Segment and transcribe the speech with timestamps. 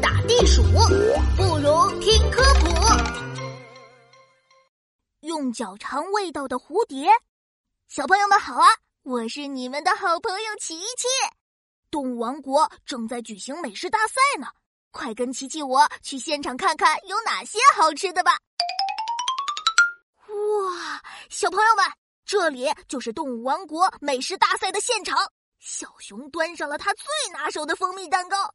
[0.00, 0.62] 打地鼠，
[1.36, 2.66] 不如听科普。
[5.20, 7.08] 用脚尝味道的蝴蝶，
[7.88, 8.66] 小朋友们好啊！
[9.02, 11.06] 我是你们的好朋友琪琪。
[11.90, 14.46] 动物王国正在举行美食大赛呢，
[14.90, 18.32] 快跟琪琪我去现场看看有哪些好吃的吧！
[20.26, 21.84] 哇，小朋友们，
[22.24, 25.16] 这里就是动物王国美食大赛的现场。
[25.58, 28.52] 小熊端上了他最拿手的蜂蜜蛋糕，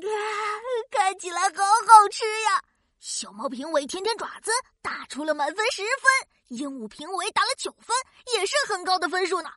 [0.00, 0.60] 啊
[0.90, 2.62] 看起来好好吃呀！
[2.98, 6.28] 小猫评委舔舔爪子，打出了满分十分。
[6.48, 7.96] 鹦鹉评委打了九分，
[8.34, 9.50] 也是很高的分数呢。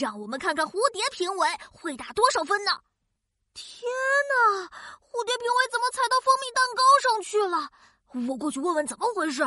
[0.00, 2.72] 让我们看看蝴蝶评委会打多少分呢？
[3.52, 3.88] 天
[4.28, 4.66] 哪，
[5.00, 7.70] 蝴蝶评委怎么踩到蜂蜜蛋糕上去了？
[8.28, 9.42] 我过去问问怎么回事。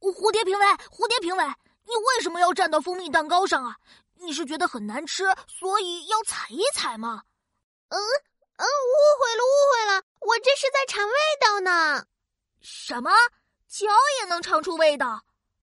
[0.00, 1.44] 蝴蝶评委，蝴蝶评委，
[1.84, 3.76] 你为什么要站到蜂蜜蛋糕上啊？
[4.16, 7.22] 你是觉得很难吃，所以要踩一踩吗？
[7.88, 7.98] 嗯
[8.56, 12.06] 嗯，误会了，误会了，我这是在尝味道呢。
[12.60, 13.10] 什么？
[13.68, 13.86] 脚
[14.20, 15.22] 也能尝出味道？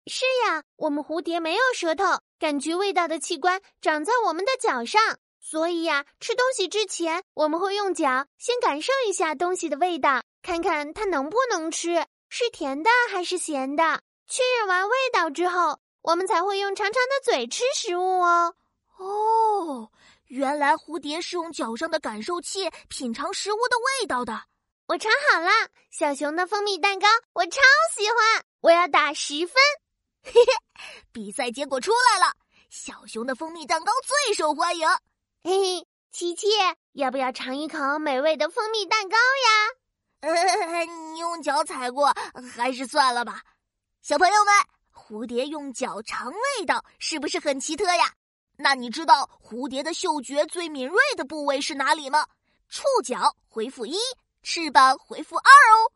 [0.06, 2.04] 是呀，我们蝴蝶没有舌头，
[2.38, 14.02] 感觉味道的器官长在我们的脚上，所以呀，吃东西之前我们会用脚先感受一下东西的味道，看看它能不能吃，是甜的还是咸的。
[14.26, 15.78] 确认完味道之后。
[16.04, 18.56] 我们才会用长长的嘴吃食物哦。
[18.98, 19.88] 哦，
[20.32, 24.44] 原来蝴蝶是用脚上的感受器品尝食物的味道的。
[24.86, 25.50] 我尝好了，
[25.90, 27.60] 小熊的蜂蜜蛋糕我超
[27.94, 29.54] 喜欢，我要打十分。
[30.22, 30.52] 嘿嘿，
[31.12, 32.32] 比赛结果出来了，
[32.70, 34.88] 小熊的蜂蜜蛋糕最受欢迎。
[35.44, 36.48] 嘿嘿，琪琪，
[36.92, 40.32] 要不要尝一口美味的蜂蜜蛋糕呀？
[40.32, 42.10] 呃， 你用脚踩过，
[42.56, 43.42] 还是算了吧。
[44.00, 44.54] 小朋友们。
[44.94, 48.14] 蝴蝶用脚尝味道，是不是很奇特呀？
[48.62, 52.24] 那你知道蝴蝶的嗅觉最敏锐的部位是哪里吗？
[52.68, 53.96] 触角回复一，
[54.42, 55.92] 翅膀回复二哦。